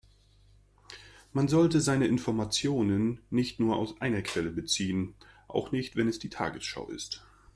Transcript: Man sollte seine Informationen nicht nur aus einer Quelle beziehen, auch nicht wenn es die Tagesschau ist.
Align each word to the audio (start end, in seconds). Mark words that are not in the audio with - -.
Man 1.31 1.47
sollte 1.47 1.79
seine 1.79 2.07
Informationen 2.07 3.21
nicht 3.29 3.59
nur 3.59 3.75
aus 3.77 4.01
einer 4.01 4.23
Quelle 4.23 4.49
beziehen, 4.49 5.13
auch 5.47 5.71
nicht 5.71 5.95
wenn 5.95 6.07
es 6.07 6.17
die 6.17 6.29
Tagesschau 6.31 6.89
ist. 6.89 7.23